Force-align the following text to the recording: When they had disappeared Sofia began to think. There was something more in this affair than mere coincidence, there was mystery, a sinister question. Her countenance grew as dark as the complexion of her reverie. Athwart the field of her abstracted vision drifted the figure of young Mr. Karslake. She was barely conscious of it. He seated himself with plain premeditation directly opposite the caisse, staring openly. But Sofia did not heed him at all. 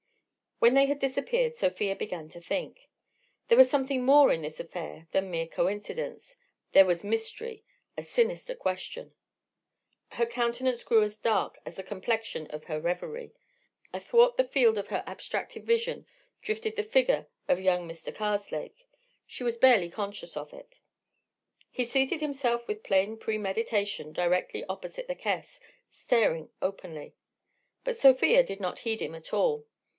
When 0.57 0.73
they 0.75 0.85
had 0.87 0.97
disappeared 0.99 1.55
Sofia 1.55 1.95
began 1.95 2.27
to 2.29 2.41
think. 2.41 2.89
There 3.47 3.57
was 3.57 3.69
something 3.69 4.03
more 4.03 4.31
in 4.31 4.43
this 4.43 4.59
affair 4.59 5.07
than 5.11 5.29
mere 5.31 5.47
coincidence, 5.47 6.37
there 6.71 6.85
was 6.85 7.03
mystery, 7.03 7.63
a 7.97 8.01
sinister 8.03 8.55
question. 8.55 9.13
Her 10.13 10.25
countenance 10.27 10.83
grew 10.83 11.03
as 11.03 11.17
dark 11.17 11.57
as 11.65 11.75
the 11.75 11.83
complexion 11.83 12.45
of 12.47 12.65
her 12.65 12.79
reverie. 12.81 13.31
Athwart 13.93 14.37
the 14.37 14.43
field 14.43 14.77
of 14.77 14.87
her 14.87 15.03
abstracted 15.05 15.65
vision 15.65 16.07
drifted 16.41 16.75
the 16.75 16.83
figure 16.83 17.27
of 17.47 17.59
young 17.59 17.87
Mr. 17.87 18.13
Karslake. 18.13 18.87
She 19.27 19.43
was 19.43 19.57
barely 19.57 19.89
conscious 19.89 20.35
of 20.37 20.51
it. 20.53 20.79
He 21.71 21.85
seated 21.85 22.21
himself 22.21 22.67
with 22.67 22.83
plain 22.83 23.17
premeditation 23.17 24.13
directly 24.13 24.63
opposite 24.65 25.07
the 25.07 25.15
caisse, 25.15 25.59
staring 25.89 26.51
openly. 26.61 27.13
But 27.83 27.97
Sofia 27.97 28.43
did 28.43 28.59
not 28.59 28.79
heed 28.79 28.99
him 28.99 29.13
at 29.15 29.33
all. 29.33 29.67